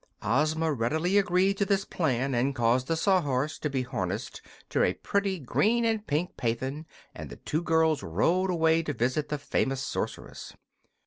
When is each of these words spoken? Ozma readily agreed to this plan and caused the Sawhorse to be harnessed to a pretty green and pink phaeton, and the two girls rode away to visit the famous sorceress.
Ozma 0.23 0.73
readily 0.73 1.19
agreed 1.19 1.59
to 1.59 1.65
this 1.65 1.85
plan 1.85 2.33
and 2.33 2.55
caused 2.55 2.87
the 2.87 2.95
Sawhorse 2.97 3.59
to 3.59 3.69
be 3.69 3.83
harnessed 3.83 4.41
to 4.71 4.81
a 4.81 4.95
pretty 4.95 5.37
green 5.37 5.85
and 5.85 6.07
pink 6.07 6.31
phaeton, 6.41 6.87
and 7.13 7.29
the 7.29 7.35
two 7.35 7.61
girls 7.61 8.01
rode 8.01 8.49
away 8.49 8.81
to 8.81 8.93
visit 8.93 9.29
the 9.29 9.37
famous 9.37 9.81
sorceress. 9.83 10.53